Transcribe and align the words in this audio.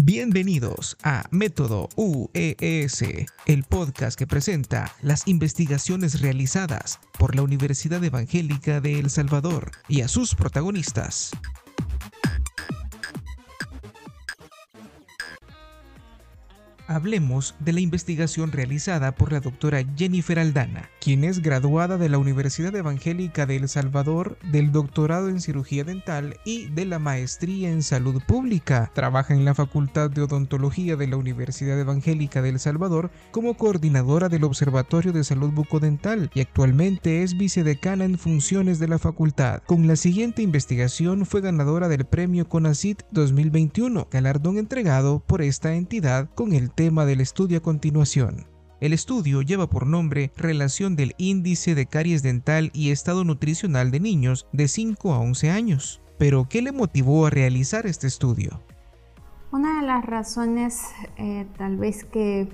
Bienvenidos 0.00 0.96
a 1.02 1.24
Método 1.32 1.88
UES, 1.96 3.02
el 3.46 3.64
podcast 3.64 4.16
que 4.16 4.28
presenta 4.28 4.92
las 5.02 5.26
investigaciones 5.26 6.20
realizadas 6.20 7.00
por 7.18 7.34
la 7.34 7.42
Universidad 7.42 8.04
Evangélica 8.04 8.80
de 8.80 9.00
El 9.00 9.10
Salvador 9.10 9.72
y 9.88 10.02
a 10.02 10.08
sus 10.08 10.36
protagonistas. 10.36 11.32
Hablemos 16.90 17.54
de 17.60 17.74
la 17.74 17.80
investigación 17.80 18.50
realizada 18.50 19.14
por 19.14 19.30
la 19.30 19.40
doctora 19.40 19.84
Jennifer 19.94 20.38
Aldana, 20.38 20.88
quien 21.02 21.22
es 21.22 21.42
graduada 21.42 21.98
de 21.98 22.08
la 22.08 22.16
Universidad 22.16 22.74
Evangélica 22.74 23.44
de 23.44 23.56
El 23.56 23.68
Salvador, 23.68 24.38
del 24.50 24.72
doctorado 24.72 25.28
en 25.28 25.42
cirugía 25.42 25.84
dental 25.84 26.38
y 26.46 26.70
de 26.70 26.86
la 26.86 26.98
maestría 26.98 27.70
en 27.70 27.82
salud 27.82 28.22
pública. 28.26 28.90
Trabaja 28.94 29.34
en 29.34 29.44
la 29.44 29.54
Facultad 29.54 30.08
de 30.08 30.22
Odontología 30.22 30.96
de 30.96 31.08
la 31.08 31.18
Universidad 31.18 31.78
Evangélica 31.78 32.40
de 32.40 32.48
El 32.48 32.58
Salvador 32.58 33.10
como 33.32 33.58
coordinadora 33.58 34.30
del 34.30 34.44
Observatorio 34.44 35.12
de 35.12 35.24
Salud 35.24 35.50
Bucodental 35.50 36.30
y 36.32 36.40
actualmente 36.40 37.22
es 37.22 37.36
vicedecana 37.36 38.06
en 38.06 38.16
funciones 38.16 38.78
de 38.78 38.88
la 38.88 38.98
facultad. 38.98 39.62
Con 39.66 39.86
la 39.86 39.96
siguiente 39.96 40.40
investigación 40.40 41.26
fue 41.26 41.42
ganadora 41.42 41.88
del 41.88 42.06
premio 42.06 42.48
CONACIT 42.48 43.02
2021, 43.10 44.08
galardón 44.10 44.56
entregado 44.56 45.22
por 45.26 45.42
esta 45.42 45.74
entidad 45.74 46.30
con 46.34 46.54
el 46.54 46.70
tema 46.78 47.04
del 47.04 47.20
estudio 47.20 47.58
a 47.58 47.60
continuación. 47.60 48.46
El 48.80 48.92
estudio 48.92 49.42
lleva 49.42 49.68
por 49.68 49.84
nombre 49.84 50.30
Relación 50.36 50.94
del 50.94 51.16
índice 51.18 51.74
de 51.74 51.86
caries 51.86 52.22
dental 52.22 52.70
y 52.72 52.92
estado 52.92 53.24
nutricional 53.24 53.90
de 53.90 53.98
niños 53.98 54.46
de 54.52 54.68
5 54.68 55.12
a 55.12 55.18
11 55.18 55.50
años. 55.50 56.00
Pero, 56.18 56.46
¿qué 56.48 56.62
le 56.62 56.70
motivó 56.70 57.26
a 57.26 57.30
realizar 57.30 57.84
este 57.88 58.06
estudio? 58.06 58.60
Una 59.50 59.80
de 59.80 59.88
las 59.88 60.04
razones 60.06 60.82
eh, 61.16 61.46
tal 61.56 61.78
vez 61.78 62.04
que 62.04 62.46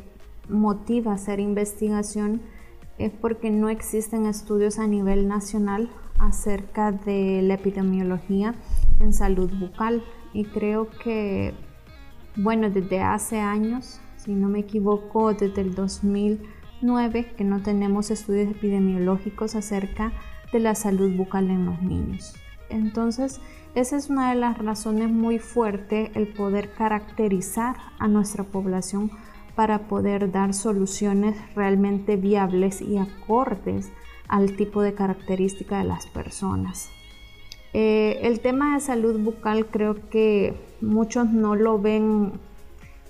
motiva 0.49 1.13
hacer 1.13 1.39
investigación 1.39 2.41
es 2.97 3.13
porque 3.13 3.51
no 3.51 3.69
existen 3.69 4.25
estudios 4.25 4.79
a 4.79 4.87
nivel 4.87 5.29
nacional 5.29 5.91
acerca 6.19 6.93
de 6.93 7.43
la 7.43 7.55
epidemiología 7.55 8.55
en 9.01 9.13
salud 9.13 9.51
bucal 9.53 10.03
y 10.33 10.47
creo 10.47 10.89
que, 10.89 11.53
bueno, 12.37 12.71
desde 12.71 13.03
hace 13.03 13.39
años 13.39 14.01
si 14.25 14.33
no 14.33 14.49
me 14.49 14.61
equivoco, 14.61 15.35
desde 15.35 15.61
el 15.61 15.75
2009 15.75 17.35
que 17.37 17.45
no 17.45 17.63
tenemos 17.63 18.11
estudios 18.11 18.51
epidemiológicos 18.51 19.55
acerca 19.55 20.13
de 20.53 20.61
la 20.61 20.75
salud 20.75 21.15
bucal 21.15 21.51
en 21.51 21.67
los 21.67 21.83
niños. 21.83 22.35
Entonces, 22.71 23.41
esa 23.75 23.97
es 23.97 24.09
una 24.09 24.31
de 24.31 24.37
las 24.37 24.59
razones 24.59 25.11
muy 25.11 25.39
fuertes, 25.39 26.11
el 26.15 26.29
poder 26.29 26.73
caracterizar 26.73 27.77
a 27.99 28.09
nuestra 28.09 28.45
población 28.45 29.11
para 29.55 29.87
poder 29.89 30.33
dar 30.33 30.55
soluciones 30.55 31.37
realmente 31.55 32.17
viables 32.17 32.81
y 32.81 32.97
acordes 32.97 33.93
al 34.29 34.57
tipo 34.57 34.81
de 34.83 34.95
característica 34.95 35.79
de 35.79 35.85
las 35.85 36.07
personas. 36.07 36.89
Eh, 37.73 38.21
el 38.23 38.41
tema 38.41 38.75
de 38.75 38.81
salud 38.81 39.19
bucal 39.21 39.67
creo 39.67 40.09
que 40.09 40.55
muchos 40.81 41.31
no 41.31 41.57
lo 41.57 41.79
ven 41.81 42.33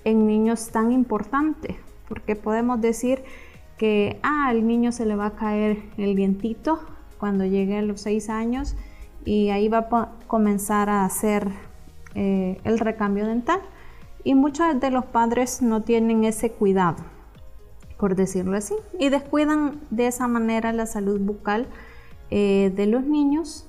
en 0.05 0.25
niños 0.25 0.69
tan 0.69 0.93
importante, 0.93 1.77
porque 2.07 2.37
podemos 2.37 2.79
decir 2.79 3.23
que 3.77 4.19
ah, 4.23 4.47
al 4.47 4.65
niño 4.65 4.93
se 4.93 5.05
le 5.05 5.15
va 5.15 5.25
a 5.27 5.35
caer 5.35 5.83
el 5.97 6.15
dientito 6.15 6.79
cuando 7.19 7.45
llegue 7.45 7.77
a 7.77 7.81
los 7.81 8.01
seis 8.01 8.29
años 8.29 8.75
y 9.25 9.49
ahí 9.49 9.67
va 9.67 9.89
a 9.91 10.11
comenzar 10.27 10.89
a 10.89 11.03
hacer 11.03 11.49
eh, 12.13 12.59
el 12.63 12.79
recambio 12.79 13.27
dental. 13.27 13.59
Y 14.23 14.35
muchos 14.35 14.79
de 14.79 14.91
los 14.91 15.05
padres 15.05 15.61
no 15.61 15.83
tienen 15.83 16.23
ese 16.23 16.51
cuidado, 16.51 17.03
por 17.99 18.15
decirlo 18.15 18.57
así, 18.57 18.75
y 18.99 19.09
descuidan 19.09 19.81
de 19.89 20.07
esa 20.07 20.27
manera 20.27 20.71
la 20.73 20.85
salud 20.85 21.19
bucal 21.19 21.67
eh, 22.31 22.71
de 22.75 22.87
los 22.87 23.03
niños, 23.03 23.67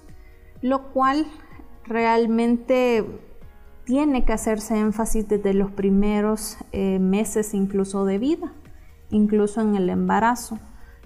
lo 0.62 0.93
cual 0.93 1.27
realmente 1.84 3.05
tiene 3.86 4.24
que 4.24 4.32
hacerse 4.32 4.76
énfasis 4.78 5.28
desde 5.28 5.54
los 5.54 5.70
primeros 5.70 6.58
eh, 6.72 6.98
meses 6.98 7.54
incluso 7.54 8.04
de 8.04 8.19
vida, 8.19 8.52
incluso 9.10 9.60
en 9.60 9.76
el 9.76 9.88
embarazo. 9.88 10.58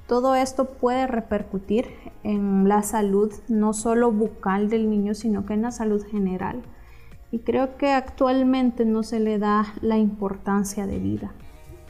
Todo 0.08 0.34
esto 0.34 0.64
puede 0.64 1.06
repercutir 1.06 1.86
en 2.24 2.66
la 2.66 2.82
salud 2.82 3.32
no 3.48 3.74
solo 3.74 4.10
bucal 4.10 4.70
del 4.70 4.88
niño, 4.88 5.14
sino 5.14 5.44
que 5.44 5.52
en 5.52 5.62
la 5.62 5.70
salud 5.70 6.02
general. 6.10 6.62
Y 7.30 7.40
creo 7.40 7.76
que 7.76 7.92
actualmente 7.92 8.86
no 8.86 9.02
se 9.02 9.20
le 9.20 9.38
da 9.38 9.74
la 9.82 9.98
importancia 9.98 10.86
de 10.86 10.98
vida. 10.98 11.32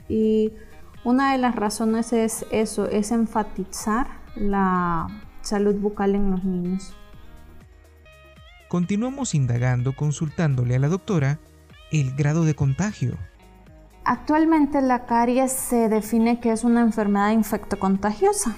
Y 0.09 0.51
una 1.05 1.31
de 1.31 1.37
las 1.37 1.55
razones 1.55 2.11
es 2.11 2.45
eso, 2.51 2.85
es 2.87 3.11
enfatizar 3.11 4.07
la 4.35 5.07
salud 5.41 5.75
bucal 5.75 6.15
en 6.15 6.31
los 6.31 6.43
niños. 6.43 6.95
Continuamos 8.71 9.35
indagando 9.35 9.91
consultándole 9.97 10.77
a 10.77 10.79
la 10.79 10.87
doctora 10.87 11.39
el 11.91 12.15
grado 12.15 12.45
de 12.45 12.55
contagio. 12.55 13.17
Actualmente 14.05 14.81
la 14.81 15.05
caries 15.05 15.51
se 15.51 15.89
define 15.89 16.39
que 16.39 16.53
es 16.53 16.63
una 16.63 16.79
enfermedad 16.79 17.31
infectocontagiosa 17.31 18.55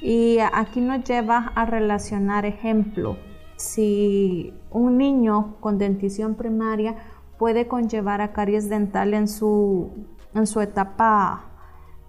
y 0.00 0.38
aquí 0.38 0.80
nos 0.80 1.04
lleva 1.04 1.52
a 1.54 1.66
relacionar 1.66 2.46
ejemplo. 2.46 3.18
Si 3.56 4.54
un 4.70 4.96
niño 4.96 5.60
con 5.60 5.76
dentición 5.76 6.34
primaria 6.34 6.96
puede 7.38 7.68
conllevar 7.68 8.22
a 8.22 8.32
caries 8.32 8.70
dental 8.70 9.12
en 9.12 9.28
su, 9.28 10.06
en 10.34 10.46
su 10.46 10.62
etapa 10.62 11.44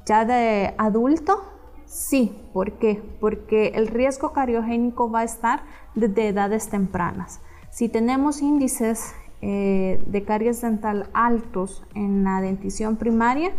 ya 0.05 0.23
de 0.23 0.75
adulto, 0.77 1.53
Sí, 1.93 2.35
¿por 2.53 2.79
qué? 2.79 3.03
Porque 3.19 3.67
el 3.75 3.85
riesgo 3.85 4.33
cariogénico 4.33 5.11
va 5.11 5.19
a 5.19 5.23
estar 5.25 5.61
desde 5.95 6.27
edades 6.27 6.69
tempranas. 6.69 7.39
Si 7.71 7.89
tenemos 7.89 8.41
índices 8.41 9.13
eh, 9.41 10.01
de 10.05 10.23
caries 10.23 10.61
dental 10.61 11.09
altos 11.13 11.83
en 11.95 12.23
la 12.23 12.41
dentición 12.41 12.97
primaria, 12.97 13.51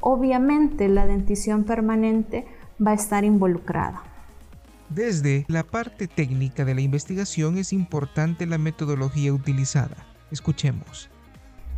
obviamente 0.00 0.88
la 0.88 1.06
dentición 1.06 1.64
permanente 1.64 2.46
va 2.84 2.92
a 2.92 2.94
estar 2.94 3.24
involucrada. 3.24 4.02
Desde 4.88 5.44
la 5.48 5.64
parte 5.64 6.08
técnica 6.08 6.64
de 6.64 6.74
la 6.74 6.80
investigación 6.80 7.58
es 7.58 7.72
importante 7.72 8.46
la 8.46 8.56
metodología 8.56 9.32
utilizada. 9.34 10.06
Escuchemos. 10.30 11.10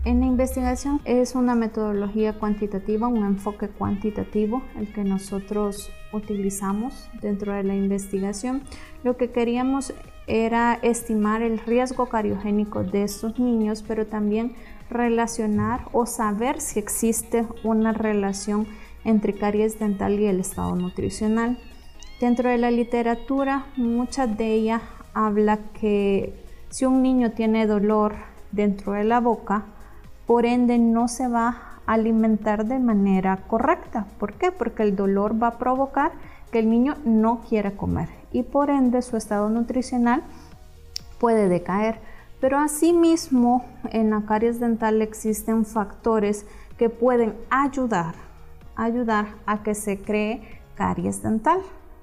En 0.02 0.20
la 0.20 0.26
investigación 0.26 1.02
es 1.04 1.34
una 1.34 1.54
metodología 1.54 2.32
cuantitativa, 2.32 3.06
un 3.06 3.22
enfoque 3.22 3.68
cuantitativo 3.68 4.62
el 4.78 4.90
que 4.90 5.04
nosotros 5.04 5.90
utilizamos 6.14 7.10
dentro 7.20 7.52
de 7.52 7.64
la 7.64 7.74
investigación. 7.74 8.62
Lo 9.04 9.18
que 9.18 9.30
queríamos 9.30 9.92
era 10.26 10.78
estimar 10.80 11.42
el 11.42 11.58
riesgo 11.58 12.06
cariogénico 12.06 12.82
de 12.82 13.02
estos 13.02 13.38
niños, 13.38 13.84
pero 13.86 14.06
también 14.06 14.54
relacionar 14.88 15.82
o 15.92 16.06
saber 16.06 16.62
si 16.62 16.78
existe 16.78 17.46
una 17.62 17.92
relación 17.92 18.66
entre 19.04 19.34
caries 19.34 19.78
dental 19.78 20.18
y 20.18 20.24
el 20.24 20.40
estado 20.40 20.76
nutricional. 20.76 21.58
Dentro 22.22 22.48
de 22.48 22.56
la 22.56 22.70
literatura, 22.70 23.66
mucha 23.76 24.26
de 24.26 24.54
ella 24.54 24.80
habla 25.12 25.58
que 25.78 26.42
si 26.70 26.86
un 26.86 27.02
niño 27.02 27.32
tiene 27.32 27.66
dolor 27.66 28.14
dentro 28.50 28.92
de 28.92 29.04
la 29.04 29.20
boca, 29.20 29.66
por 30.30 30.46
ende 30.46 30.78
no 30.78 31.08
se 31.08 31.26
va 31.26 31.80
a 31.86 31.94
alimentar 31.94 32.64
de 32.64 32.78
manera 32.78 33.36
correcta. 33.48 34.06
¿Por 34.16 34.34
qué? 34.34 34.52
Porque 34.52 34.84
el 34.84 34.94
dolor 34.94 35.42
va 35.42 35.48
a 35.48 35.58
provocar 35.58 36.12
que 36.52 36.60
el 36.60 36.70
niño 36.70 36.94
no 37.04 37.40
quiera 37.40 37.72
comer 37.72 38.08
y 38.30 38.44
por 38.44 38.70
ende 38.70 39.02
su 39.02 39.16
estado 39.16 39.48
nutricional 39.48 40.22
puede 41.18 41.48
decaer. 41.48 41.98
Pero 42.40 42.58
asimismo 42.58 43.64
en 43.90 44.10
la 44.10 44.22
caries 44.24 44.60
dental 44.60 45.02
existen 45.02 45.64
factores 45.64 46.46
que 46.78 46.90
pueden 46.90 47.34
ayudar, 47.50 48.14
ayudar 48.76 49.34
a 49.46 49.64
que 49.64 49.74
se 49.74 49.98
cree 49.98 50.60
caries 50.76 51.24
dental 51.24 51.58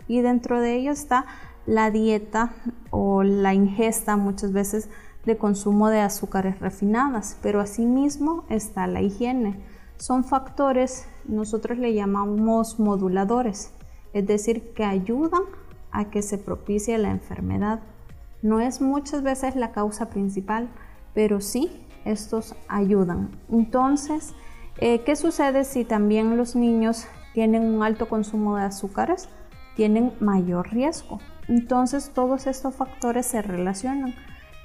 y 0.09 0.19
dentro 0.19 0.59
de 0.59 0.75
ello 0.75 0.91
está 0.91 1.25
la 1.65 1.91
dieta 1.91 2.51
o 2.89 3.23
la 3.23 3.53
ingesta 3.53 4.18
muchas 4.18 4.51
veces 4.51 4.89
de 5.27 5.38
consumo 5.38 5.89
de 5.89 6.00
azúcares 6.00 6.59
refinadas, 6.59 7.38
pero 7.44 7.59
asimismo 7.59 8.45
está 8.50 8.88
la 8.88 9.01
higiene. 9.01 9.59
Son 9.97 10.24
factores, 10.24 11.06
nosotros 11.25 11.77
le 11.77 11.94
llamamos 11.94 12.79
moduladores, 12.79 13.74
es 14.13 14.25
decir, 14.25 14.74
que 14.74 14.85
ayudan 14.85 15.41
a 15.91 16.09
que 16.09 16.21
se 16.21 16.38
propicie 16.38 16.97
la 16.97 17.12
enfermedad. 17.12 17.81
No 18.41 18.62
es 18.62 18.79
muchas 18.79 19.21
veces 19.21 19.57
la 19.57 19.74
causa 19.74 20.09
principal, 20.09 20.69
pero 21.13 21.41
sí 21.41 21.85
estos 22.06 22.56
ayudan. 22.69 23.38
Entonces, 23.51 24.33
eh, 24.77 25.01
¿qué 25.03 25.18
sucede 25.18 25.65
si 25.65 25.83
también 25.83 26.38
los 26.38 26.56
niños 26.56 27.06
tienen 27.33 27.65
un 27.65 27.83
alto 27.83 28.07
consumo 28.07 28.56
de 28.56 28.63
azúcares? 28.63 29.27
Tienen 29.75 30.13
mayor 30.21 30.71
riesgo. 30.71 31.19
Entonces, 31.50 32.12
todos 32.13 32.47
estos 32.47 32.75
factores 32.75 33.25
se 33.25 33.41
relacionan 33.41 34.15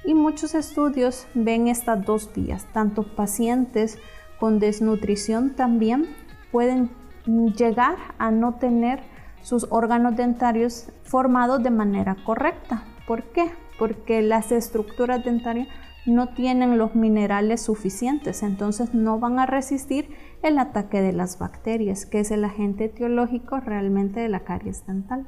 Y 0.05 0.13
muchos 0.13 0.53
estudios 0.53 1.27
ven 1.33 1.67
estas 1.67 2.05
dos 2.05 2.29
vías, 2.35 2.67
tanto 2.73 3.03
pacientes 3.03 3.99
con 4.39 4.59
desnutrición 4.59 5.55
también 5.55 6.15
pueden 6.51 6.89
llegar 7.25 7.95
a 8.17 8.31
no 8.31 8.55
tener 8.55 9.01
sus 9.41 9.67
órganos 9.69 10.15
dentarios 10.15 10.89
formados 11.03 11.63
de 11.63 11.71
manera 11.71 12.17
correcta. 12.25 12.83
¿Por 13.07 13.23
qué? 13.31 13.51
Porque 13.79 14.21
las 14.21 14.51
estructuras 14.51 15.23
dentarias 15.23 15.67
no 16.05 16.33
tienen 16.33 16.77
los 16.77 16.95
minerales 16.95 17.61
suficientes, 17.61 18.43
entonces 18.43 18.93
no 18.93 19.19
van 19.19 19.39
a 19.39 19.45
resistir 19.45 20.09
el 20.41 20.59
ataque 20.59 21.01
de 21.01 21.13
las 21.13 21.39
bacterias, 21.39 22.05
que 22.05 22.19
es 22.19 22.31
el 22.31 22.43
agente 22.43 22.85
etiológico 22.85 23.59
realmente 23.61 24.19
de 24.19 24.29
la 24.29 24.41
caries 24.41 24.85
dental. 24.85 25.27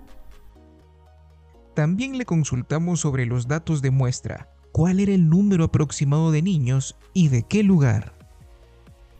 También 1.73 2.17
le 2.17 2.25
consultamos 2.25 3.01
sobre 3.01 3.25
los 3.25 3.47
datos 3.47 3.81
de 3.81 3.91
muestra. 3.91 4.49
¿Cuál 4.75 4.99
era 4.99 5.13
el 5.13 5.29
número 5.29 5.63
aproximado 5.63 6.31
de 6.31 6.41
niños 6.41 6.97
y 7.13 7.29
de 7.29 7.43
qué 7.43 7.63
lugar? 7.63 8.11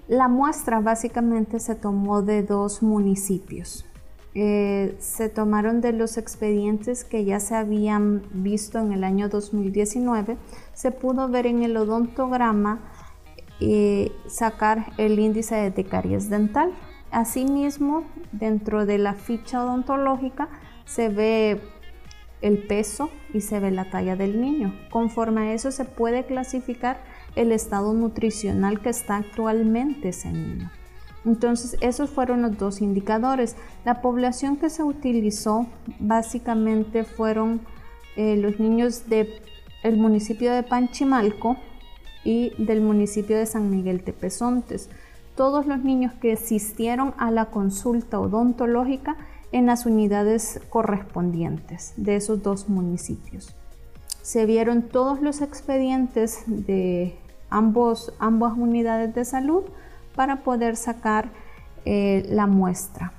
La 0.09 0.27
muestra 0.27 0.81
básicamente 0.81 1.61
se 1.61 1.75
tomó 1.75 2.21
de 2.21 2.43
dos 2.43 2.83
municipios. 2.83 3.85
Eh, 4.33 4.97
se 4.99 5.29
tomaron 5.29 5.79
de 5.79 5.93
los 5.93 6.17
expedientes 6.17 7.05
que 7.05 7.23
ya 7.23 7.39
se 7.39 7.55
habían 7.55 8.23
visto 8.33 8.79
en 8.79 8.91
el 8.91 9.05
año 9.05 9.29
2019. 9.29 10.35
Se 10.73 10.91
pudo 10.91 11.29
ver 11.29 11.45
en 11.47 11.63
el 11.63 11.77
odontograma 11.77 12.81
y 13.57 14.11
sacar 14.27 14.91
el 14.97 15.17
índice 15.19 15.71
de 15.71 15.83
caries 15.85 16.29
dental. 16.29 16.73
Asimismo, 17.11 18.03
dentro 18.33 18.85
de 18.85 18.97
la 18.97 19.13
ficha 19.13 19.63
odontológica 19.63 20.49
se 20.83 21.07
ve 21.07 21.61
el 22.45 22.59
peso 22.59 23.09
y 23.33 23.41
se 23.41 23.59
ve 23.59 23.71
la 23.71 23.89
talla 23.89 24.15
del 24.15 24.39
niño. 24.39 24.73
Conforme 24.89 25.41
a 25.41 25.53
eso 25.53 25.71
se 25.71 25.85
puede 25.85 26.25
clasificar 26.25 27.01
el 27.35 27.51
estado 27.51 27.93
nutricional 27.93 28.81
que 28.81 28.89
está 28.89 29.17
actualmente 29.17 30.09
ese 30.09 30.31
niño. 30.31 30.71
Entonces, 31.25 31.77
esos 31.81 32.09
fueron 32.11 32.43
los 32.43 32.57
dos 32.57 32.81
indicadores. 32.81 33.55
La 33.83 34.01
población 34.01 34.57
que 34.57 34.69
se 34.69 34.83
utilizó 34.83 35.65
básicamente 35.99 37.03
fueron 37.03 37.61
eh, 38.15 38.37
los 38.37 38.59
niños 38.59 39.09
del 39.09 39.97
municipio 39.97 40.53
de 40.53 40.61
Panchimalco, 40.61 41.57
y 42.25 42.51
del 42.57 42.81
municipio 42.81 43.37
de 43.37 43.45
San 43.45 43.69
Miguel 43.69 44.03
Tepezontes. 44.03 44.89
Todos 45.35 45.67
los 45.67 45.79
niños 45.79 46.11
que 46.13 46.33
asistieron 46.33 47.13
a 47.17 47.31
la 47.31 47.45
consulta 47.45 48.19
odontológica 48.19 49.15
en 49.55 49.67
las 49.67 49.85
unidades 49.85 50.59
correspondientes 50.69 51.93
de 51.95 52.17
esos 52.17 52.43
dos 52.43 52.67
municipios. 52.67 53.55
Se 54.21 54.45
vieron 54.45 54.81
todos 54.81 55.21
los 55.21 55.39
expedientes 55.39 56.43
de 56.45 57.17
ambos, 57.49 58.11
ambas 58.19 58.51
unidades 58.57 59.15
de 59.15 59.23
salud 59.23 59.63
para 60.13 60.43
poder 60.43 60.75
sacar 60.75 61.31
eh, 61.85 62.25
la 62.27 62.47
muestra. 62.47 63.13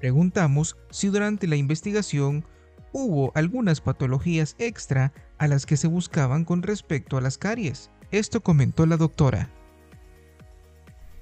Preguntamos 0.00 0.76
si 0.90 1.06
durante 1.10 1.46
la 1.46 1.54
investigación 1.54 2.44
hubo 2.90 3.30
algunas 3.36 3.80
patologías 3.80 4.56
extra 4.58 5.12
a 5.38 5.46
las 5.46 5.64
que 5.64 5.76
se 5.76 5.86
buscaban 5.86 6.44
con 6.44 6.62
respecto 6.64 7.16
a 7.16 7.20
las 7.20 7.38
caries. 7.38 7.92
Esto 8.10 8.40
comentó 8.40 8.84
la 8.84 8.96
doctora. 8.96 9.48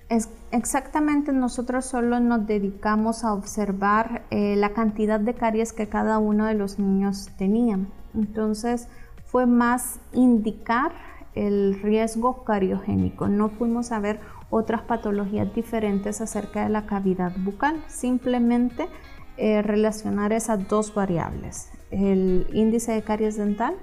Exactamente, 0.08 1.32
nosotros 1.32 1.85
solo 1.85 2.20
nos 2.20 2.47
dedicamos 2.47 3.25
a 3.25 3.32
observar 3.32 4.23
eh, 4.31 4.55
la 4.56 4.70
cantidad 4.70 5.19
de 5.19 5.35
caries 5.35 5.73
que 5.73 5.88
cada 5.88 6.19
uno 6.19 6.47
de 6.47 6.55
los 6.55 6.79
niños 6.79 7.31
tenían. 7.37 7.88
Entonces 8.14 8.88
fue 9.25 9.47
más 9.47 9.99
indicar 10.12 10.93
el 11.35 11.81
riesgo 11.82 12.44
cariogénico. 12.44 13.26
No 13.29 13.49
fuimos 13.49 13.91
a 13.91 13.99
ver 13.99 14.20
otras 14.49 14.82
patologías 14.82 15.53
diferentes 15.55 16.20
acerca 16.20 16.62
de 16.62 16.70
la 16.70 16.87
cavidad 16.87 17.32
bucal, 17.38 17.82
simplemente 17.88 18.88
eh, 19.37 19.61
relacionar 19.61 20.32
esas 20.32 20.69
dos 20.69 20.94
variables, 20.94 21.70
el 21.91 22.47
índice 22.52 22.93
de 22.93 23.02
caries 23.02 23.37
dental 23.37 23.75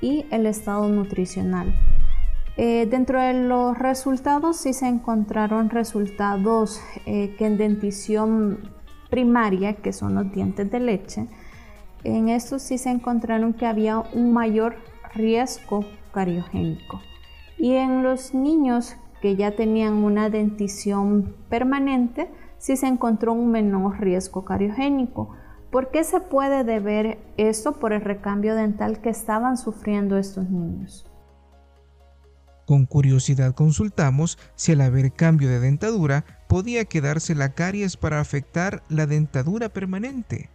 y 0.00 0.26
el 0.30 0.46
estado 0.46 0.88
nutricional. 0.88 1.74
Eh, 2.56 2.86
dentro 2.88 3.20
de 3.20 3.34
los 3.34 3.76
resultados 3.78 4.56
sí 4.58 4.72
se 4.72 4.86
encontraron 4.86 5.70
resultados 5.70 6.80
eh, 7.04 7.34
que 7.36 7.46
en 7.46 7.58
dentición 7.58 8.70
primaria, 9.10 9.74
que 9.74 9.92
son 9.92 10.14
los 10.14 10.30
dientes 10.32 10.70
de 10.70 10.80
leche, 10.80 11.26
en 12.04 12.28
estos 12.28 12.62
sí 12.62 12.78
se 12.78 12.90
encontraron 12.90 13.54
que 13.54 13.66
había 13.66 13.98
un 13.98 14.32
mayor 14.32 14.76
riesgo 15.14 15.84
cariogénico. 16.12 17.00
Y 17.58 17.72
en 17.72 18.02
los 18.02 18.34
niños 18.34 18.96
que 19.20 19.36
ya 19.36 19.56
tenían 19.56 20.04
una 20.04 20.28
dentición 20.28 21.34
permanente, 21.48 22.30
si 22.58 22.76
se 22.76 22.86
encontró 22.86 23.32
un 23.32 23.50
menor 23.50 23.98
riesgo 24.00 24.44
cariogénico. 24.44 25.30
¿Por 25.70 25.90
qué 25.90 26.04
se 26.04 26.20
puede 26.20 26.62
deber 26.62 27.18
esto 27.36 27.72
por 27.72 27.92
el 27.92 28.02
recambio 28.02 28.54
dental 28.54 29.00
que 29.00 29.08
estaban 29.08 29.56
sufriendo 29.56 30.18
estos 30.18 30.48
niños? 30.50 31.10
Con 32.66 32.86
curiosidad 32.86 33.54
consultamos 33.54 34.38
si 34.54 34.72
al 34.72 34.80
haber 34.80 35.12
cambio 35.12 35.48
de 35.48 35.60
dentadura 35.60 36.24
podía 36.48 36.84
quedarse 36.84 37.34
la 37.34 37.52
caries 37.52 37.96
para 37.96 38.20
afectar 38.20 38.82
la 38.88 39.06
dentadura 39.06 39.68
permanente. 39.68 40.50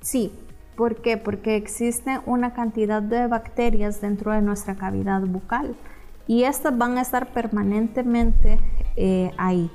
Sí, 0.00 0.32
¿por 0.76 1.02
qué? 1.02 1.16
Porque 1.16 1.56
existe 1.56 2.20
una 2.26 2.52
cantidad 2.54 3.02
de 3.02 3.26
bacterias 3.26 4.00
dentro 4.00 4.32
de 4.32 4.42
nuestra 4.42 4.74
cavidad 4.74 5.20
bucal 5.22 5.76
y 6.26 6.44
estas 6.44 6.76
van 6.76 6.98
a 6.98 7.02
estar 7.02 7.32
permanentemente 7.32 8.58
eh, 8.96 9.30
ahí. 9.38 9.70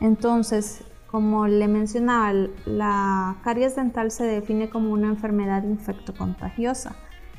Entonces, 0.00 0.84
como 1.10 1.46
le 1.46 1.66
mencionaba, 1.68 2.32
la 2.66 3.36
caries 3.42 3.74
dental 3.76 4.10
se 4.10 4.24
define 4.24 4.68
como 4.68 4.90
una 4.90 5.08
enfermedad 5.08 5.64
infectocontagiosa. 5.64 6.94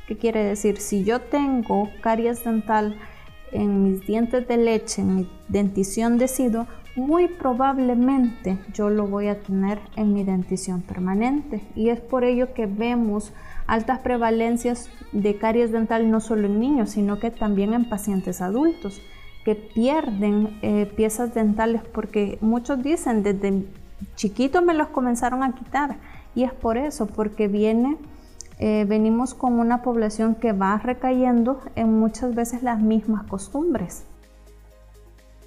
¿Qué 0.09 0.17
quiere 0.17 0.43
decir? 0.43 0.77
Si 0.77 1.03
yo 1.03 1.21
tengo 1.21 1.87
caries 2.01 2.43
dental 2.43 2.97
en 3.51 3.83
mis 3.83 4.07
dientes 4.07 4.47
de 4.47 4.57
leche, 4.57 5.03
en 5.03 5.15
mi 5.17 5.29
dentición 5.49 6.17
deciduo, 6.17 6.65
muy 6.95 7.27
probablemente 7.27 8.57
yo 8.73 8.89
lo 8.89 9.05
voy 9.05 9.27
a 9.27 9.39
tener 9.39 9.77
en 9.97 10.15
mi 10.15 10.23
dentición 10.23 10.81
permanente. 10.81 11.61
Y 11.75 11.89
es 11.89 11.99
por 11.99 12.23
ello 12.23 12.55
que 12.55 12.65
vemos 12.65 13.33
altas 13.67 13.99
prevalencias 13.99 14.89
de 15.11 15.37
caries 15.37 15.71
dental 15.71 16.09
no 16.09 16.21
solo 16.21 16.47
en 16.47 16.59
niños, 16.59 16.89
sino 16.89 17.19
que 17.19 17.29
también 17.29 17.75
en 17.75 17.87
pacientes 17.87 18.41
adultos 18.41 19.03
que 19.45 19.53
pierden 19.53 20.57
eh, 20.63 20.91
piezas 20.97 21.35
dentales 21.35 21.83
porque 21.83 22.39
muchos 22.41 22.81
dicen 22.81 23.21
desde 23.21 23.63
chiquito 24.15 24.63
me 24.63 24.73
los 24.73 24.87
comenzaron 24.87 25.43
a 25.43 25.53
quitar 25.53 25.97
y 26.33 26.45
es 26.45 26.53
por 26.53 26.77
eso, 26.77 27.05
porque 27.05 27.47
viene, 27.47 27.97
eh, 28.59 28.85
venimos 28.87 29.33
con 29.33 29.53
una 29.53 29.81
población 29.81 30.35
que 30.35 30.51
va 30.51 30.77
recayendo 30.77 31.61
en 31.75 31.97
muchas 31.97 32.35
veces 32.35 32.61
las 32.61 32.81
mismas 32.81 33.25
costumbres. 33.25 34.03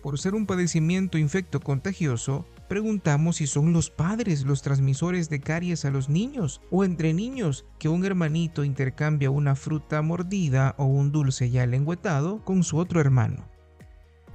Por 0.03 0.19
ser 0.19 0.35
un 0.35 0.47
padecimiento 0.47 1.19
infecto 1.19 1.61
contagioso, 1.61 2.47
preguntamos 2.69 3.37
si 3.37 3.47
son 3.47 3.75
los 3.75 3.91
padres 3.91 4.45
los 4.45 4.63
transmisores 4.63 5.29
de 5.29 5.41
caries 5.41 5.85
a 5.85 5.91
los 5.91 6.09
niños 6.09 6.63
o 6.71 6.85
entre 6.85 7.13
niños 7.13 7.67
que 7.79 7.91
un 7.91 8.05
hermanito 8.05 8.65
intercambia 8.65 9.31
una 9.31 9.55
fruta 9.55 10.01
mordida 10.01 10.75
o 10.79 10.87
un 10.87 11.13
dulce 11.13 11.51
ya 11.51 11.67
lengüetado 11.67 12.43
con 12.45 12.65
su 12.65 12.79
otro 12.79 12.99
hermano. 12.99 13.45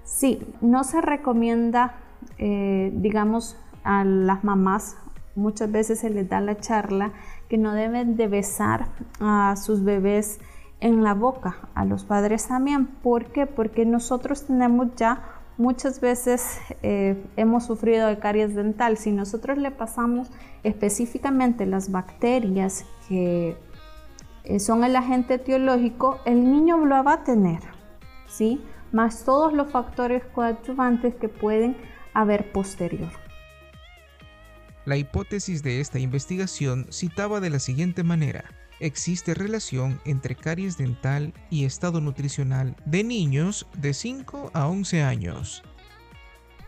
Sí, 0.03 0.39
no 0.61 0.83
se 0.83 1.01
recomienda, 1.01 1.97
eh, 2.37 2.91
digamos, 2.93 3.57
a 3.83 4.05
las 4.05 4.43
mamás, 4.43 4.97
muchas 5.35 5.71
veces 5.71 5.99
se 5.99 6.09
les 6.09 6.29
da 6.29 6.41
la 6.41 6.57
charla 6.57 7.11
que 7.49 7.57
no 7.57 7.73
deben 7.73 8.17
de 8.17 8.27
besar 8.27 8.87
a 9.19 9.55
sus 9.55 9.83
bebés 9.83 10.39
en 10.79 11.03
la 11.03 11.13
boca, 11.13 11.69
a 11.73 11.85
los 11.85 12.03
padres 12.03 12.47
también. 12.47 12.85
¿Por 12.87 13.25
qué? 13.27 13.45
Porque 13.45 13.85
nosotros 13.85 14.45
tenemos 14.45 14.95
ya 14.95 15.23
muchas 15.57 16.01
veces 16.01 16.59
eh, 16.83 17.23
hemos 17.35 17.65
sufrido 17.65 18.07
de 18.07 18.19
caries 18.19 18.55
dental. 18.55 18.97
Si 18.97 19.11
nosotros 19.11 19.57
le 19.57 19.71
pasamos 19.71 20.29
específicamente 20.63 21.65
las 21.65 21.91
bacterias 21.91 22.85
que 23.07 23.57
eh, 24.43 24.59
son 24.59 24.83
el 24.83 24.95
agente 24.95 25.35
etiológico, 25.35 26.19
el 26.25 26.43
niño 26.43 26.77
lo 26.85 27.03
va 27.03 27.13
a 27.13 27.23
tener, 27.23 27.61
¿sí? 28.27 28.61
más 28.91 29.25
todos 29.25 29.53
los 29.53 29.69
factores 29.69 30.23
coadyuvantes 30.33 31.15
que 31.15 31.27
pueden 31.27 31.75
haber 32.13 32.51
posterior. 32.51 33.26
La 34.87 34.95
hipótesis 34.95 35.63
de 35.63 35.81
esta 35.81 35.99
investigación 35.99 36.85
citaba 36.91 37.41
de 37.41 37.49
la 37.49 37.59
siguiente 37.59 38.05
manera. 38.05 38.45
Existe 38.79 39.33
relación 39.33 39.99
entre 40.05 40.33
caries 40.33 40.77
dental 40.77 41.33
y 41.49 41.65
estado 41.65 41.99
nutricional 41.99 42.77
de 42.85 43.03
niños 43.03 43.67
de 43.77 43.93
5 43.93 44.51
a 44.53 44.69
11 44.69 45.03
años. 45.03 45.61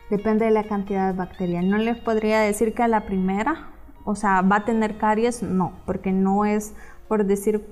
Depende 0.09 0.43
de 0.43 0.51
la 0.51 0.65
cantidad 0.65 1.13
de 1.13 1.17
bacterias. 1.17 1.63
No 1.63 1.77
les 1.77 1.97
podría 1.97 2.41
decir 2.41 2.73
que 2.73 2.83
a 2.83 2.89
la 2.89 3.05
primera, 3.05 3.69
o 4.03 4.15
sea, 4.15 4.41
va 4.41 4.57
a 4.57 4.65
tener 4.65 4.97
caries, 4.97 5.41
no, 5.41 5.79
porque 5.85 6.11
no 6.11 6.43
es 6.43 6.73
por 7.07 7.25
decir 7.25 7.65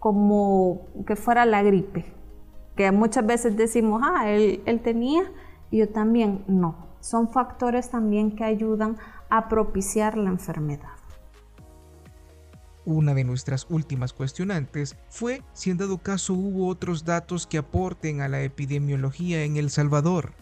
como 0.00 0.88
que 1.06 1.14
fuera 1.14 1.46
la 1.46 1.62
gripe, 1.62 2.12
que 2.74 2.90
muchas 2.90 3.24
veces 3.24 3.56
decimos, 3.56 4.02
ah, 4.04 4.28
él, 4.28 4.64
él 4.66 4.80
tenía 4.80 5.22
y 5.70 5.78
yo 5.78 5.88
también, 5.90 6.42
no, 6.48 6.86
son 6.98 7.28
factores 7.28 7.88
también 7.88 8.34
que 8.34 8.42
ayudan 8.42 8.96
a 8.98 9.15
propiciar 9.48 10.16
la 10.16 10.30
enfermedad. 10.30 10.90
Una 12.84 13.14
de 13.14 13.24
nuestras 13.24 13.66
últimas 13.68 14.12
cuestionantes 14.12 14.96
fue 15.08 15.42
si 15.52 15.70
en 15.70 15.76
dado 15.76 15.98
caso 15.98 16.34
hubo 16.34 16.68
otros 16.68 17.04
datos 17.04 17.46
que 17.46 17.58
aporten 17.58 18.20
a 18.20 18.28
la 18.28 18.42
epidemiología 18.42 19.42
en 19.42 19.56
El 19.56 19.70
Salvador. 19.70 20.32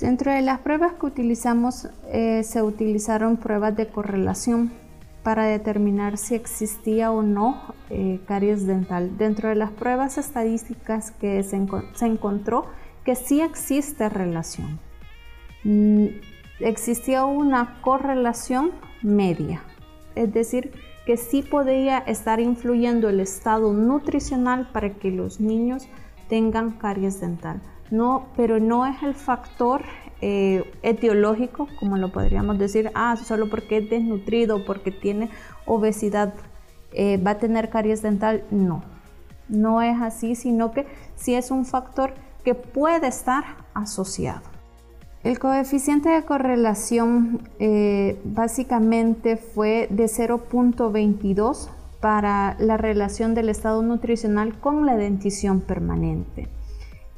Dentro 0.00 0.32
de 0.32 0.42
las 0.42 0.60
pruebas 0.60 0.94
que 0.94 1.06
utilizamos 1.06 1.88
eh, 2.06 2.42
se 2.44 2.62
utilizaron 2.62 3.36
pruebas 3.36 3.76
de 3.76 3.88
correlación 3.88 4.72
para 5.22 5.44
determinar 5.44 6.16
si 6.18 6.34
existía 6.34 7.10
o 7.12 7.22
no 7.22 7.74
eh, 7.90 8.20
caries 8.26 8.66
dental. 8.66 9.16
Dentro 9.16 9.48
de 9.48 9.54
las 9.54 9.70
pruebas 9.70 10.18
estadísticas 10.18 11.12
que 11.12 11.42
se, 11.42 11.64
se 11.94 12.06
encontró 12.06 12.66
que 13.04 13.14
sí 13.14 13.40
existe 13.40 14.08
relación. 14.08 14.80
Mm, 15.64 16.06
existía 16.60 17.24
una 17.24 17.80
correlación 17.80 18.72
media, 19.02 19.62
es 20.14 20.32
decir, 20.32 20.72
que 21.06 21.16
sí 21.16 21.42
podía 21.42 21.98
estar 21.98 22.40
influyendo 22.40 23.08
el 23.08 23.20
estado 23.20 23.72
nutricional 23.72 24.68
para 24.72 24.94
que 24.94 25.10
los 25.10 25.40
niños 25.40 25.88
tengan 26.28 26.72
caries 26.72 27.20
dental. 27.20 27.62
No, 27.90 28.26
pero 28.36 28.60
no 28.60 28.84
es 28.84 29.02
el 29.02 29.14
factor 29.14 29.82
eh, 30.20 30.70
etiológico, 30.82 31.68
como 31.80 31.96
lo 31.96 32.12
podríamos 32.12 32.58
decir, 32.58 32.90
ah, 32.94 33.16
solo 33.16 33.48
porque 33.48 33.78
es 33.78 33.88
desnutrido, 33.88 34.66
porque 34.66 34.90
tiene 34.90 35.30
obesidad, 35.64 36.34
eh, 36.92 37.16
va 37.16 37.32
a 37.32 37.38
tener 37.38 37.70
caries 37.70 38.02
dental. 38.02 38.44
No, 38.50 38.82
no 39.48 39.80
es 39.80 39.98
así, 40.02 40.34
sino 40.34 40.72
que 40.72 40.86
sí 41.16 41.34
es 41.34 41.50
un 41.50 41.64
factor 41.64 42.12
que 42.44 42.54
puede 42.54 43.06
estar 43.06 43.44
asociado. 43.72 44.57
El 45.24 45.40
coeficiente 45.40 46.10
de 46.10 46.24
correlación 46.24 47.48
eh, 47.58 48.20
básicamente 48.24 49.36
fue 49.36 49.88
de 49.90 50.04
0.22 50.04 51.68
para 52.00 52.56
la 52.60 52.76
relación 52.76 53.34
del 53.34 53.48
estado 53.48 53.82
nutricional 53.82 54.58
con 54.60 54.86
la 54.86 54.96
dentición 54.96 55.60
permanente. 55.60 56.48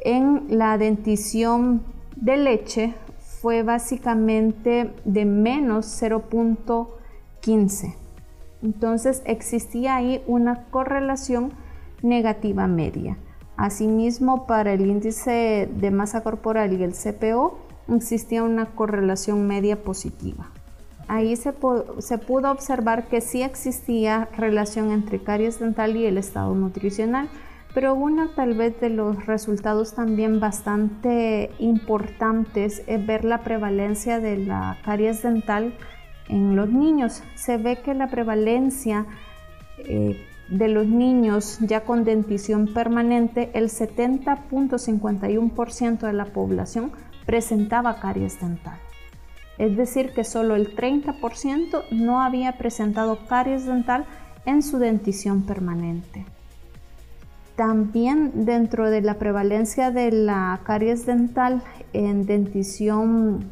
En 0.00 0.46
la 0.48 0.78
dentición 0.78 1.82
de 2.16 2.38
leche 2.38 2.94
fue 3.18 3.62
básicamente 3.62 4.94
de 5.04 5.24
menos 5.26 6.02
0.15. 6.02 7.94
Entonces 8.62 9.22
existía 9.26 9.96
ahí 9.96 10.22
una 10.26 10.64
correlación 10.70 11.52
negativa 12.02 12.66
media. 12.66 13.18
Asimismo, 13.58 14.46
para 14.46 14.72
el 14.72 14.86
índice 14.86 15.68
de 15.70 15.90
masa 15.90 16.22
corporal 16.22 16.72
y 16.72 16.82
el 16.82 16.94
CPO 16.94 17.69
existía 17.96 18.42
una 18.42 18.66
correlación 18.66 19.46
media 19.46 19.82
positiva. 19.82 20.50
Ahí 21.10 21.34
se, 21.34 21.52
pudo 21.52 22.52
observar 22.52 23.08
que 23.08 23.20
sí 23.20 23.42
existía 23.42 24.28
relación 24.36 24.92
entre 24.92 25.20
caries 25.20 25.58
dental 25.58 25.96
y 25.96 26.06
el 26.06 26.18
estado 26.18 26.54
nutricional, 26.54 27.28
pero 27.74 27.96
uno 27.96 28.30
tal 28.30 28.54
vez 28.54 28.80
de 28.80 28.90
los 28.90 29.26
resultados 29.26 29.94
también 29.94 30.38
bastante 30.38 31.50
importantes 31.58 32.84
es 32.86 33.04
ver 33.04 33.24
la 33.24 33.42
prevalencia 33.42 34.20
de 34.20 34.36
la 34.36 34.78
caries 34.84 35.22
dental 35.22 35.74
en 36.28 36.54
los 36.54 36.70
niños. 36.70 37.24
Se 37.34 37.56
ve 37.56 37.82
que 37.82 37.94
la 37.94 38.06
prevalencia 38.06 39.06
eh, 39.78 40.24
de 40.48 40.68
los 40.68 40.86
niños 40.86 41.58
ya 41.60 41.82
con 41.82 42.04
dentición 42.04 42.72
permanente, 42.72 43.50
el 43.54 43.64
70.51% 43.64 45.98
de 45.98 46.12
la 46.12 46.26
población 46.26 46.92
presentaba 47.30 48.00
caries 48.00 48.40
dental. 48.40 48.78
Es 49.56 49.76
decir, 49.76 50.12
que 50.12 50.24
solo 50.24 50.56
el 50.56 50.74
30% 50.74 51.84
no 51.92 52.22
había 52.22 52.58
presentado 52.58 53.24
caries 53.28 53.66
dental 53.66 54.04
en 54.46 54.64
su 54.64 54.78
dentición 54.78 55.42
permanente. 55.42 56.26
También 57.54 58.46
dentro 58.46 58.90
de 58.90 59.02
la 59.02 59.14
prevalencia 59.14 59.92
de 59.92 60.10
la 60.10 60.58
caries 60.64 61.06
dental 61.06 61.62
en 61.92 62.26
dentición 62.26 63.48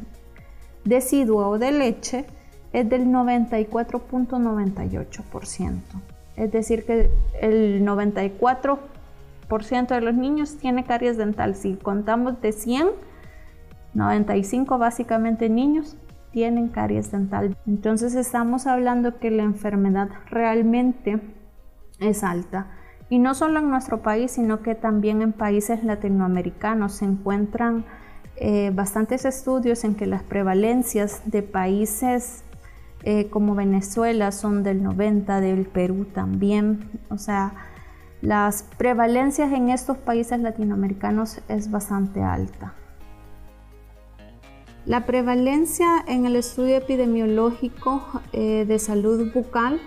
decidua 0.83 1.47
o 1.47 1.57
de 1.57 1.71
leche 1.71 2.25
es 2.73 2.89
del 2.89 3.05
94.98%. 3.05 5.79
Es 6.35 6.51
decir, 6.51 6.85
que 6.85 7.09
el 7.39 7.85
94% 7.85 9.87
de 9.87 10.01
los 10.01 10.15
niños 10.15 10.57
tiene 10.57 10.83
caries 10.83 11.15
dental. 11.15 11.55
Si 11.55 11.75
contamos 11.75 12.41
de 12.41 12.51
100, 12.51 12.89
95 13.93 14.77
básicamente 14.77 15.49
niños 15.49 15.97
tienen 16.31 16.69
caries 16.69 17.11
dental. 17.11 17.57
Entonces 17.65 18.15
estamos 18.15 18.67
hablando 18.67 19.19
que 19.19 19.31
la 19.31 19.43
enfermedad 19.43 20.09
realmente 20.29 21.19
es 21.99 22.23
alta. 22.23 22.67
Y 23.09 23.17
no 23.17 23.33
solo 23.33 23.59
en 23.59 23.69
nuestro 23.69 24.01
país, 24.01 24.31
sino 24.31 24.61
que 24.61 24.75
también 24.75 25.21
en 25.21 25.33
países 25.33 25.83
latinoamericanos 25.83 26.93
se 26.93 27.05
encuentran 27.05 27.85
eh, 28.35 28.71
bastantes 28.73 29.25
estudios 29.25 29.83
en 29.83 29.95
que 29.95 30.05
las 30.05 30.23
prevalencias 30.23 31.23
de 31.25 31.41
países 31.41 32.43
eh, 33.03 33.29
como 33.29 33.55
Venezuela 33.55 34.31
son 34.31 34.61
del 34.63 34.83
90, 34.83 35.41
del 35.41 35.65
Perú 35.65 36.05
también. 36.05 36.89
O 37.09 37.17
sea, 37.17 37.53
las 38.21 38.63
prevalencias 38.77 39.51
en 39.53 39.69
estos 39.69 39.97
países 39.97 40.39
latinoamericanos 40.39 41.41
es 41.47 41.71
bastante 41.71 42.21
alta. 42.21 42.73
La 44.89 45.05
prevalencia 45.05 46.03
en 46.07 46.25
el 46.25 46.35
estudio 46.35 46.75
epidemiológico 46.75 48.23
eh, 48.33 48.65
de 48.67 48.79
salud 48.79 49.31
bucal 49.31 49.79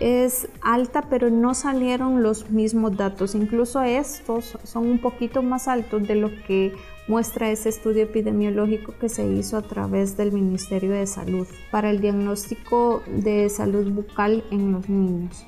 es 0.00 0.48
alta, 0.60 1.02
pero 1.08 1.30
no 1.30 1.54
salieron 1.54 2.20
los 2.24 2.50
mismos 2.50 2.96
datos. 2.96 3.36
Incluso 3.36 3.80
estos 3.82 4.58
son 4.64 4.88
un 4.88 4.98
poquito 5.00 5.44
más 5.44 5.68
altos 5.68 6.08
de 6.08 6.16
lo 6.16 6.30
que 6.48 6.72
muestra 7.06 7.48
ese 7.52 7.68
estudio 7.68 8.02
epidemiológico 8.02 8.98
que 8.98 9.08
se 9.08 9.24
hizo 9.24 9.56
a 9.56 9.62
través 9.62 10.16
del 10.16 10.32
Ministerio 10.32 10.90
de 10.90 11.06
Salud 11.06 11.46
para 11.70 11.90
el 11.90 12.00
diagnóstico 12.00 13.04
de 13.06 13.48
salud 13.48 13.88
bucal 13.92 14.42
en 14.50 14.72
los 14.72 14.88
niños. 14.88 15.46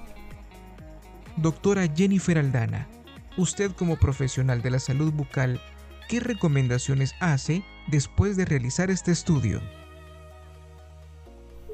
Doctora 1.37 1.89
Jennifer 1.93 2.39
Aldana, 2.39 2.87
usted 3.37 3.73
como 3.73 3.97
profesional 3.97 4.63
de 4.63 4.71
la 4.71 4.79
salud 4.79 5.13
bucal, 5.13 5.61
¿qué 6.09 6.21
recomendaciones 6.21 7.15
hace 7.21 7.65
después 7.89 8.37
de 8.37 8.45
realizar 8.45 8.91
este 8.91 9.13
estudio? 9.13 9.61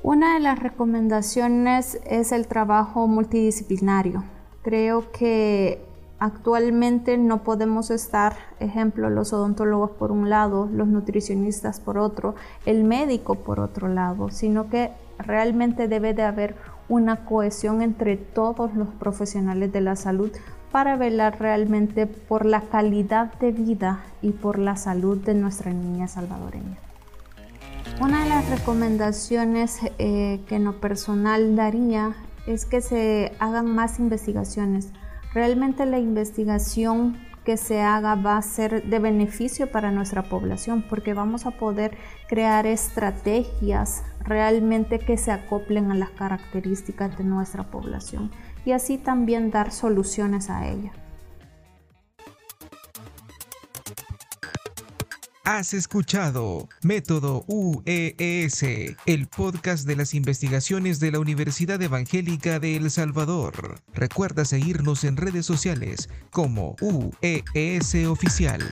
Una 0.02 0.34
de 0.34 0.40
las 0.40 0.58
recomendaciones 0.58 2.00
es 2.06 2.32
el 2.32 2.48
trabajo 2.48 3.06
multidisciplinario. 3.06 4.24
Creo 4.62 5.12
que 5.12 5.84
actualmente 6.18 7.18
no 7.18 7.44
podemos 7.44 7.90
estar, 7.90 8.36
ejemplo, 8.58 9.10
los 9.10 9.32
odontólogos 9.32 9.90
por 9.90 10.10
un 10.10 10.28
lado, 10.28 10.68
los 10.72 10.88
nutricionistas 10.88 11.78
por 11.78 11.98
otro, 11.98 12.34
el 12.66 12.84
médico 12.84 13.36
por 13.36 13.60
otro 13.60 13.88
lado, 13.88 14.30
sino 14.30 14.68
que 14.68 14.90
realmente 15.18 15.88
debe 15.88 16.14
de 16.14 16.22
haber 16.22 16.56
una 16.88 17.24
cohesión 17.24 17.80
entre 17.80 18.16
todos 18.16 18.74
los 18.74 18.88
profesionales 18.88 19.72
de 19.72 19.80
la 19.80 19.96
salud 19.96 20.32
para 20.72 20.96
velar 20.96 21.38
realmente 21.38 22.06
por 22.06 22.46
la 22.46 22.62
calidad 22.62 23.32
de 23.34 23.52
vida 23.52 24.00
y 24.22 24.30
por 24.30 24.58
la 24.58 24.76
salud 24.76 25.18
de 25.18 25.34
nuestra 25.34 25.72
niña 25.72 26.08
salvadoreña. 26.08 26.78
Una 28.00 28.24
de 28.24 28.28
las 28.30 28.48
recomendaciones 28.48 29.78
eh, 29.98 30.40
que 30.48 30.56
en 30.56 30.64
lo 30.64 30.80
personal 30.80 31.54
daría 31.54 32.14
es 32.46 32.64
que 32.64 32.80
se 32.80 33.32
hagan 33.38 33.66
más 33.66 33.98
investigaciones. 33.98 34.88
Realmente 35.34 35.86
la 35.86 35.98
investigación 35.98 37.18
que 37.44 37.56
se 37.56 37.80
haga 37.80 38.14
va 38.14 38.36
a 38.36 38.42
ser 38.42 38.84
de 38.84 38.98
beneficio 38.98 39.70
para 39.70 39.90
nuestra 39.90 40.22
población 40.24 40.84
porque 40.88 41.14
vamos 41.14 41.46
a 41.46 41.52
poder 41.52 41.96
crear 42.28 42.66
estrategias 42.66 44.04
realmente 44.20 44.98
que 44.98 45.16
se 45.16 45.32
acoplen 45.32 45.90
a 45.90 45.94
las 45.94 46.10
características 46.10 47.16
de 47.18 47.24
nuestra 47.24 47.64
población 47.64 48.30
y 48.64 48.72
así 48.72 48.98
también 48.98 49.50
dar 49.50 49.72
soluciones 49.72 50.50
a 50.50 50.68
ella. 50.68 50.92
Has 55.44 55.74
escuchado 55.74 56.68
Método 56.82 57.44
UES, 57.48 58.62
el 59.06 59.26
podcast 59.26 59.88
de 59.88 59.96
las 59.96 60.14
investigaciones 60.14 61.00
de 61.00 61.10
la 61.10 61.18
Universidad 61.18 61.82
Evangélica 61.82 62.60
de 62.60 62.76
El 62.76 62.92
Salvador. 62.92 63.80
Recuerda 63.92 64.44
seguirnos 64.44 65.02
en 65.02 65.16
redes 65.16 65.44
sociales 65.44 66.08
como 66.30 66.76
UES 66.80 68.06
Oficial. 68.06 68.70